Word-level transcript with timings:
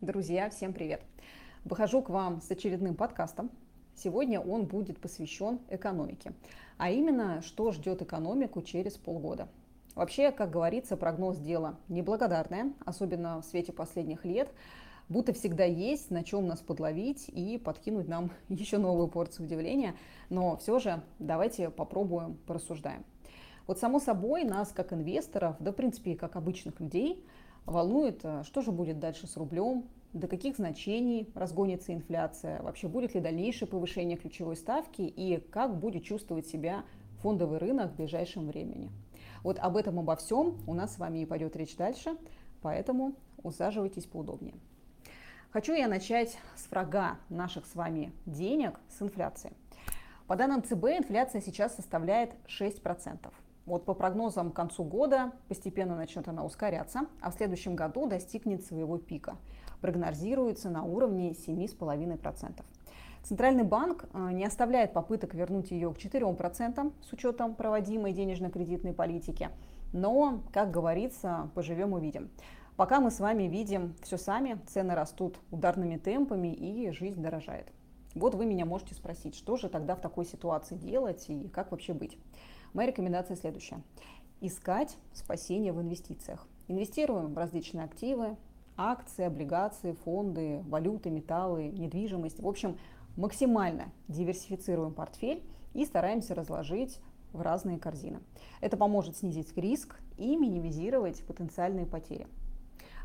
Друзья, 0.00 0.48
всем 0.48 0.72
привет! 0.72 1.02
Выхожу 1.66 2.00
к 2.00 2.08
вам 2.08 2.40
с 2.40 2.50
очередным 2.50 2.94
подкастом. 2.94 3.50
Сегодня 3.94 4.40
он 4.40 4.64
будет 4.64 4.98
посвящен 4.98 5.60
экономике, 5.68 6.32
а 6.78 6.88
именно, 6.90 7.42
что 7.42 7.70
ждет 7.70 8.00
экономику 8.00 8.62
через 8.62 8.96
полгода. 8.96 9.46
Вообще, 9.94 10.32
как 10.32 10.48
говорится, 10.48 10.96
прогноз 10.96 11.36
дела 11.36 11.76
неблагодарное, 11.88 12.72
особенно 12.86 13.42
в 13.42 13.44
свете 13.44 13.74
последних 13.74 14.24
лет, 14.24 14.50
будто 15.10 15.34
всегда 15.34 15.64
есть 15.64 16.10
на 16.10 16.24
чем 16.24 16.46
нас 16.46 16.60
подловить 16.60 17.28
и 17.28 17.58
подкинуть 17.58 18.08
нам 18.08 18.30
еще 18.48 18.78
новую 18.78 19.08
порцию 19.08 19.44
удивления. 19.44 19.96
Но 20.30 20.56
все 20.56 20.78
же 20.78 21.02
давайте 21.18 21.68
попробуем 21.68 22.38
порассуждаем. 22.46 23.04
Вот 23.66 23.78
само 23.78 24.00
собой 24.00 24.44
нас, 24.44 24.72
как 24.72 24.94
инвесторов, 24.94 25.56
да 25.60 25.72
в 25.72 25.74
принципе 25.74 26.16
как 26.16 26.36
обычных 26.36 26.80
людей, 26.80 27.22
волнует, 27.66 28.20
э, 28.24 28.42
что 28.44 28.62
же 28.62 28.72
будет 28.72 28.98
дальше 28.98 29.26
с 29.26 29.36
рублем, 29.36 29.84
до 30.12 30.26
каких 30.26 30.56
значений 30.56 31.30
разгонится 31.34 31.94
инфляция, 31.94 32.60
вообще 32.62 32.88
будет 32.88 33.14
ли 33.14 33.20
дальнейшее 33.20 33.68
повышение 33.68 34.16
ключевой 34.16 34.56
ставки 34.56 35.02
и 35.02 35.38
как 35.38 35.78
будет 35.78 36.04
чувствовать 36.04 36.46
себя 36.46 36.84
фондовый 37.22 37.58
рынок 37.58 37.92
в 37.92 37.96
ближайшем 37.96 38.46
времени. 38.48 38.90
Вот 39.44 39.58
об 39.58 39.76
этом 39.76 39.98
обо 39.98 40.16
всем 40.16 40.56
у 40.66 40.74
нас 40.74 40.94
с 40.94 40.98
вами 40.98 41.20
и 41.20 41.26
пойдет 41.26 41.56
речь 41.56 41.76
дальше, 41.76 42.16
поэтому 42.60 43.14
усаживайтесь 43.42 44.04
поудобнее. 44.04 44.54
Хочу 45.50 45.72
я 45.74 45.88
начать 45.88 46.38
с 46.56 46.70
врага 46.70 47.18
наших 47.28 47.66
с 47.66 47.74
вами 47.74 48.12
денег, 48.26 48.78
с 48.88 49.02
инфляции. 49.02 49.52
По 50.26 50.36
данным 50.36 50.62
ЦБ, 50.62 50.84
инфляция 50.98 51.40
сейчас 51.40 51.74
составляет 51.74 52.30
6%. 52.46 53.32
Вот 53.70 53.84
по 53.84 53.94
прогнозам 53.94 54.50
к 54.50 54.56
концу 54.56 54.82
года 54.82 55.30
постепенно 55.46 55.94
начнет 55.94 56.26
она 56.26 56.44
ускоряться, 56.44 57.02
а 57.20 57.30
в 57.30 57.34
следующем 57.34 57.76
году 57.76 58.08
достигнет 58.08 58.64
своего 58.64 58.98
пика. 58.98 59.36
Прогнозируется 59.80 60.70
на 60.70 60.82
уровне 60.82 61.30
7,5%. 61.30 62.64
Центральный 63.22 63.62
банк 63.62 64.06
э, 64.12 64.32
не 64.32 64.44
оставляет 64.44 64.92
попыток 64.92 65.34
вернуть 65.34 65.70
ее 65.70 65.94
к 65.94 65.98
4% 65.98 66.92
с 67.00 67.12
учетом 67.12 67.54
проводимой 67.54 68.12
денежно-кредитной 68.12 68.92
политики. 68.92 69.50
Но, 69.92 70.42
как 70.52 70.72
говорится, 70.72 71.48
поживем 71.54 71.92
увидим. 71.92 72.28
Пока 72.74 72.98
мы 72.98 73.12
с 73.12 73.20
вами 73.20 73.44
видим 73.44 73.94
все 74.02 74.16
сами, 74.16 74.58
цены 74.66 74.96
растут 74.96 75.38
ударными 75.52 75.96
темпами 75.96 76.52
и 76.52 76.90
жизнь 76.90 77.22
дорожает. 77.22 77.68
Вот 78.16 78.34
вы 78.34 78.46
меня 78.46 78.64
можете 78.64 78.96
спросить, 78.96 79.36
что 79.36 79.56
же 79.56 79.68
тогда 79.68 79.94
в 79.94 80.00
такой 80.00 80.24
ситуации 80.24 80.74
делать 80.74 81.26
и 81.28 81.46
как 81.46 81.70
вообще 81.70 81.92
быть. 81.92 82.18
Моя 82.72 82.86
рекомендация 82.88 83.36
следующая. 83.36 83.82
Искать 84.40 84.96
спасение 85.12 85.72
в 85.72 85.82
инвестициях. 85.82 86.46
Инвестируем 86.68 87.34
в 87.34 87.36
различные 87.36 87.84
активы, 87.84 88.36
акции, 88.76 89.24
облигации, 89.24 89.96
фонды, 90.04 90.62
валюты, 90.68 91.10
металлы, 91.10 91.64
недвижимость. 91.64 92.38
В 92.38 92.46
общем, 92.46 92.78
максимально 93.16 93.90
диверсифицируем 94.06 94.94
портфель 94.94 95.42
и 95.74 95.84
стараемся 95.84 96.36
разложить 96.36 97.00
в 97.32 97.40
разные 97.40 97.76
корзины. 97.76 98.20
Это 98.60 98.76
поможет 98.76 99.16
снизить 99.16 99.56
риск 99.56 99.98
и 100.16 100.36
минимизировать 100.36 101.24
потенциальные 101.24 101.86
потери. 101.86 102.28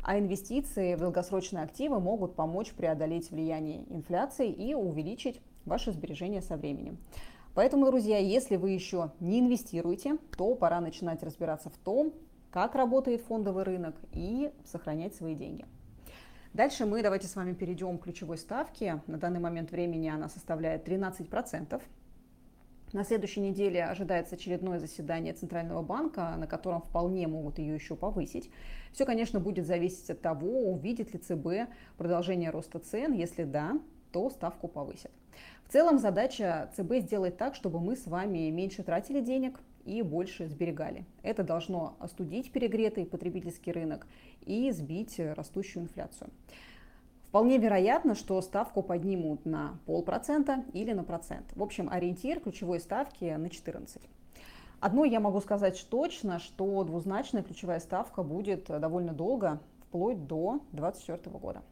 А 0.04 0.16
инвестиции 0.16 0.94
в 0.94 1.00
долгосрочные 1.00 1.64
активы 1.64 1.98
могут 1.98 2.36
помочь 2.36 2.70
преодолеть 2.70 3.32
влияние 3.32 3.82
инфляции 3.92 4.48
и 4.48 4.74
увеличить 4.74 5.40
ваши 5.64 5.90
сбережения 5.90 6.40
со 6.40 6.56
временем. 6.56 6.98
Поэтому, 7.56 7.86
друзья, 7.86 8.18
если 8.18 8.56
вы 8.56 8.72
еще 8.72 9.12
не 9.18 9.40
инвестируете, 9.40 10.18
то 10.36 10.54
пора 10.54 10.78
начинать 10.82 11.22
разбираться 11.22 11.70
в 11.70 11.78
том, 11.78 12.12
как 12.50 12.74
работает 12.74 13.22
фондовый 13.22 13.64
рынок 13.64 13.96
и 14.12 14.52
сохранять 14.66 15.14
свои 15.14 15.34
деньги. 15.34 15.64
Дальше 16.52 16.84
мы 16.84 17.02
давайте 17.02 17.26
с 17.28 17.34
вами 17.34 17.54
перейдем 17.54 17.96
к 17.96 18.02
ключевой 18.04 18.36
ставке. 18.36 19.00
На 19.06 19.16
данный 19.16 19.40
момент 19.40 19.70
времени 19.70 20.06
она 20.06 20.28
составляет 20.28 20.86
13%. 20.86 21.80
На 22.92 23.04
следующей 23.04 23.40
неделе 23.40 23.84
ожидается 23.84 24.34
очередное 24.34 24.78
заседание 24.78 25.32
Центрального 25.32 25.80
банка, 25.80 26.34
на 26.36 26.46
котором 26.46 26.82
вполне 26.82 27.26
могут 27.26 27.58
ее 27.58 27.74
еще 27.74 27.96
повысить. 27.96 28.50
Все, 28.92 29.06
конечно, 29.06 29.40
будет 29.40 29.66
зависеть 29.66 30.10
от 30.10 30.20
того, 30.20 30.70
увидит 30.72 31.14
ли 31.14 31.18
ЦБ 31.18 31.72
продолжение 31.96 32.50
роста 32.50 32.80
цен. 32.80 33.14
Если 33.14 33.44
да, 33.44 33.80
то 34.16 34.30
ставку 34.30 34.66
повысят. 34.66 35.10
В 35.66 35.72
целом 35.72 35.98
задача 35.98 36.70
ЦБ 36.74 37.00
сделать 37.00 37.36
так, 37.36 37.54
чтобы 37.54 37.80
мы 37.80 37.96
с 37.96 38.06
вами 38.06 38.48
меньше 38.48 38.82
тратили 38.82 39.20
денег 39.20 39.60
и 39.84 40.00
больше 40.00 40.48
сберегали. 40.48 41.04
Это 41.22 41.42
должно 41.42 41.96
остудить 42.00 42.50
перегретый 42.50 43.04
потребительский 43.04 43.72
рынок 43.72 44.06
и 44.46 44.70
сбить 44.70 45.18
растущую 45.18 45.82
инфляцию. 45.82 46.30
Вполне 47.24 47.58
вероятно, 47.58 48.14
что 48.14 48.40
ставку 48.40 48.82
поднимут 48.82 49.44
на 49.44 49.78
полпроцента 49.84 50.64
или 50.72 50.94
на 50.94 51.04
процент. 51.04 51.52
В 51.54 51.62
общем, 51.62 51.90
ориентир 51.90 52.40
ключевой 52.40 52.80
ставки 52.80 53.24
на 53.24 53.50
14. 53.50 54.00
Одно 54.80 55.04
я 55.04 55.20
могу 55.20 55.42
сказать 55.42 55.86
точно, 55.90 56.38
что 56.38 56.84
двузначная 56.84 57.42
ключевая 57.42 57.80
ставка 57.80 58.22
будет 58.22 58.64
довольно 58.64 59.12
долго, 59.12 59.60
вплоть 59.82 60.26
до 60.26 60.62
2024 60.72 61.38
года. 61.38 61.62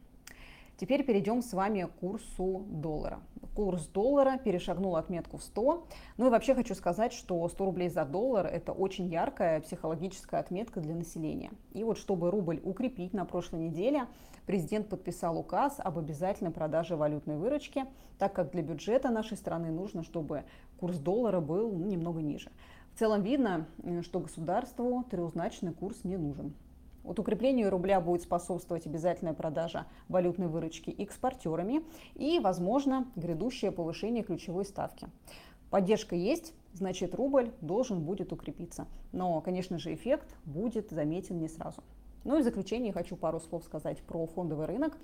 Теперь 0.77 1.05
перейдем 1.05 1.41
с 1.41 1.53
вами 1.53 1.83
к 1.83 1.99
курсу 1.99 2.65
доллара. 2.69 3.21
Курс 3.55 3.87
доллара 3.87 4.37
перешагнул 4.37 4.97
отметку 4.97 5.37
в 5.37 5.43
100. 5.43 5.87
Ну 6.17 6.27
и 6.27 6.29
вообще 6.29 6.53
хочу 6.53 6.75
сказать, 6.75 7.13
что 7.13 7.47
100 7.47 7.65
рублей 7.65 7.87
за 7.87 8.03
доллар– 8.03 8.45
это 8.47 8.73
очень 8.73 9.07
яркая 9.07 9.61
психологическая 9.61 10.41
отметка 10.41 10.81
для 10.81 10.93
населения. 10.93 11.51
И 11.71 11.85
вот 11.85 11.97
чтобы 11.97 12.29
рубль 12.29 12.59
укрепить 12.61 13.13
на 13.13 13.23
прошлой 13.23 13.61
неделе, 13.61 14.07
президент 14.45 14.89
подписал 14.89 15.37
указ 15.37 15.75
об 15.77 15.97
обязательной 15.97 16.51
продаже 16.51 16.97
валютной 16.97 17.37
выручки, 17.37 17.85
так 18.19 18.33
как 18.33 18.51
для 18.51 18.61
бюджета 18.61 19.09
нашей 19.09 19.37
страны 19.37 19.71
нужно, 19.71 20.03
чтобы 20.03 20.43
курс 20.77 20.97
доллара 20.97 21.39
был 21.39 21.71
ну, 21.71 21.87
немного 21.87 22.21
ниже. 22.21 22.51
В 22.93 22.99
целом 22.99 23.21
видно, 23.21 23.67
что 24.01 24.19
государству 24.19 25.05
трехзначный 25.09 25.73
курс 25.73 26.03
не 26.03 26.17
нужен. 26.17 26.53
Вот 27.05 27.19
укреплению 27.19 27.69
рубля 27.69 28.01
будет 28.01 28.23
способствовать 28.23 28.87
обязательная 28.87 29.35
продажа 29.35 29.85
валютной 30.09 30.47
выручки 30.47 30.89
экспортерами 30.89 31.83
и, 32.15 32.39
возможно, 32.39 33.05
грядущее 33.15 33.71
повышение 33.71 34.23
ключевой 34.23 34.65
ставки. 34.65 35.07
Поддержка 35.69 36.15
есть, 36.15 36.53
значит 36.73 37.13
рубль 37.13 37.51
должен 37.61 38.01
будет 38.01 38.33
укрепиться. 38.33 38.87
Но, 39.11 39.39
конечно 39.41 39.77
же, 39.77 39.93
эффект 39.93 40.35
будет 40.45 40.89
заметен 40.89 41.37
не 41.37 41.47
сразу. 41.47 41.83
Ну 42.23 42.39
и 42.39 42.41
в 42.41 42.43
заключение 42.43 42.91
хочу 42.91 43.15
пару 43.15 43.39
слов 43.39 43.63
сказать 43.63 44.01
про 44.01 44.25
фондовый 44.25 44.65
рынок. 44.65 44.97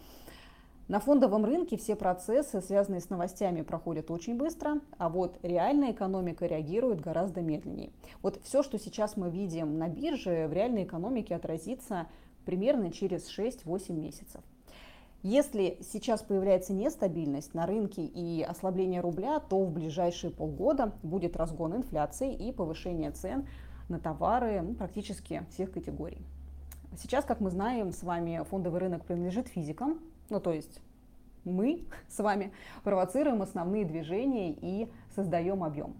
На 0.92 1.00
фондовом 1.00 1.46
рынке 1.46 1.78
все 1.78 1.96
процессы, 1.96 2.60
связанные 2.60 3.00
с 3.00 3.10
новостями, 3.10 3.62
проходят 3.62 4.12
очень 4.12 4.36
быстро, 4.36 4.82
а 4.98 5.08
вот 5.08 5.40
реальная 5.42 5.94
экономика 5.94 6.46
реагирует 6.46 7.00
гораздо 7.00 7.40
медленнее. 7.40 7.92
Вот 8.22 8.42
все, 8.44 8.62
что 8.62 8.78
сейчас 8.78 9.16
мы 9.16 9.30
видим 9.30 9.78
на 9.78 9.88
бирже, 9.88 10.50
в 10.50 10.52
реальной 10.52 10.84
экономике 10.84 11.34
отразится 11.34 12.08
примерно 12.44 12.92
через 12.92 13.30
6-8 13.30 13.94
месяцев. 13.94 14.42
Если 15.24 15.78
сейчас 15.80 16.24
появляется 16.24 16.74
нестабильность 16.74 17.54
на 17.54 17.66
рынке 17.66 18.04
и 18.04 18.44
ослабление 18.44 19.00
рубля, 19.00 19.40
то 19.40 19.64
в 19.64 19.72
ближайшие 19.72 20.32
полгода 20.32 20.92
будет 21.04 21.38
разгон 21.38 21.74
инфляции 21.74 22.36
и 22.36 22.52
повышение 22.52 23.12
цен 23.12 23.48
на 23.88 23.98
товары 23.98 24.60
ну, 24.62 24.74
практически 24.74 25.46
всех 25.52 25.72
категорий. 25.72 26.20
Сейчас, 26.98 27.24
как 27.24 27.40
мы 27.40 27.50
знаем, 27.50 27.94
с 27.94 28.04
вами 28.04 28.44
фондовый 28.50 28.82
рынок 28.82 29.06
принадлежит 29.06 29.48
физикам, 29.48 30.02
ну, 30.32 30.40
то 30.40 30.52
есть 30.52 30.82
мы 31.44 31.86
с 32.10 32.20
вами 32.20 32.52
провоцируем 32.84 33.42
основные 33.42 33.86
движения 33.86 34.52
и 34.52 34.90
создаем 35.16 35.64
объем. 35.64 35.96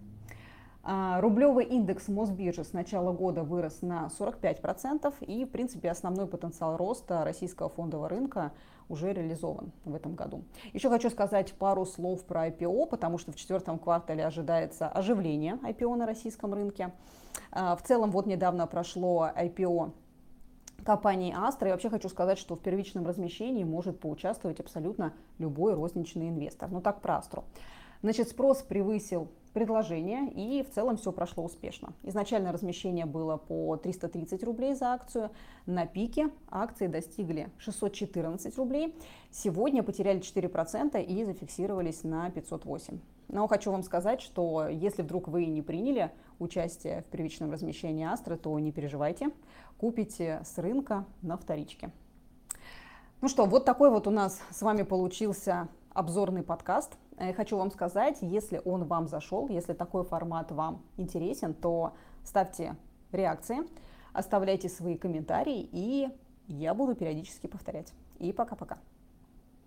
А, 0.84 1.20
рублевый 1.20 1.64
индекс 1.66 2.08
Мосбиржи 2.08 2.64
с 2.64 2.72
начала 2.72 3.12
года 3.12 3.44
вырос 3.44 3.82
на 3.82 4.08
45%, 4.18 5.14
и, 5.20 5.44
в 5.44 5.50
принципе, 5.50 5.90
основной 5.90 6.26
потенциал 6.26 6.76
роста 6.76 7.22
российского 7.24 7.68
фондового 7.68 8.08
рынка 8.08 8.52
уже 8.88 9.12
реализован 9.12 9.70
в 9.84 9.94
этом 9.94 10.16
году. 10.16 10.42
Еще 10.72 10.88
хочу 10.88 11.08
сказать 11.08 11.52
пару 11.52 11.86
слов 11.86 12.24
про 12.24 12.48
IPO, 12.48 12.86
потому 12.86 13.18
что 13.18 13.30
в 13.30 13.36
четвертом 13.36 13.78
квартале 13.78 14.26
ожидается 14.26 14.88
оживление 14.88 15.54
IPO 15.62 15.94
на 15.94 16.04
российском 16.04 16.52
рынке. 16.52 16.92
А, 17.52 17.76
в 17.76 17.82
целом, 17.82 18.10
вот 18.10 18.26
недавно 18.26 18.66
прошло 18.66 19.28
IPO 19.36 19.92
компании 20.84 21.34
Astra. 21.34 21.68
И 21.68 21.70
вообще 21.70 21.90
хочу 21.90 22.08
сказать, 22.08 22.38
что 22.38 22.56
в 22.56 22.60
первичном 22.60 23.06
размещении 23.06 23.64
может 23.64 24.00
поучаствовать 24.00 24.60
абсолютно 24.60 25.12
любой 25.38 25.74
розничный 25.74 26.28
инвестор. 26.28 26.70
Но 26.70 26.80
так 26.80 27.00
про 27.00 27.14
Astra. 27.14 27.44
Значит, 28.02 28.28
спрос 28.28 28.62
превысил 28.62 29.28
предложение 29.52 30.30
и 30.32 30.62
в 30.62 30.70
целом 30.70 30.96
все 30.96 31.12
прошло 31.12 31.44
успешно. 31.44 31.92
Изначально 32.02 32.52
размещение 32.52 33.06
было 33.06 33.36
по 33.36 33.76
330 33.76 34.42
рублей 34.44 34.74
за 34.74 34.92
акцию. 34.92 35.30
На 35.66 35.86
пике 35.86 36.30
акции 36.50 36.86
достигли 36.86 37.50
614 37.58 38.56
рублей. 38.56 38.94
Сегодня 39.30 39.82
потеряли 39.82 40.20
4% 40.20 41.02
и 41.02 41.24
зафиксировались 41.24 42.02
на 42.02 42.30
508. 42.30 42.98
Но 43.28 43.46
хочу 43.46 43.70
вам 43.70 43.82
сказать, 43.82 44.20
что 44.20 44.68
если 44.68 45.02
вдруг 45.02 45.28
вы 45.28 45.46
не 45.46 45.62
приняли 45.62 46.10
участие 46.38 47.02
в 47.02 47.04
первичном 47.06 47.50
размещении 47.50 48.04
Астры, 48.04 48.36
то 48.36 48.58
не 48.58 48.72
переживайте, 48.72 49.30
купите 49.82 50.40
с 50.44 50.58
рынка 50.58 51.04
на 51.22 51.36
вторичке. 51.36 51.90
Ну 53.20 53.26
что, 53.26 53.46
вот 53.46 53.64
такой 53.64 53.90
вот 53.90 54.06
у 54.06 54.10
нас 54.10 54.40
с 54.52 54.62
вами 54.62 54.84
получился 54.84 55.66
обзорный 55.92 56.44
подкаст. 56.44 56.92
Э, 57.16 57.32
хочу 57.32 57.56
вам 57.56 57.72
сказать, 57.72 58.18
если 58.20 58.62
он 58.64 58.84
вам 58.84 59.08
зашел, 59.08 59.48
если 59.48 59.72
такой 59.72 60.04
формат 60.04 60.52
вам 60.52 60.82
интересен, 60.98 61.52
то 61.52 61.94
ставьте 62.22 62.76
реакции, 63.10 63.56
оставляйте 64.12 64.68
свои 64.68 64.96
комментарии, 64.96 65.68
и 65.72 66.08
я 66.46 66.74
буду 66.74 66.94
периодически 66.94 67.48
повторять. 67.48 67.92
И 68.20 68.32
пока-пока. 68.32 68.78